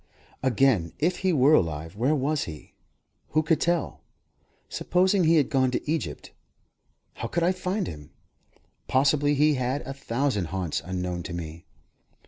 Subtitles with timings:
[0.41, 2.73] Again, if he were alive, where was he?
[3.33, 4.01] Who could tell?
[4.67, 6.31] Supposing he had gone to Egypt,
[7.13, 8.09] how could I find him?
[8.87, 11.67] Possibly he had a thousand haunts unknown to me.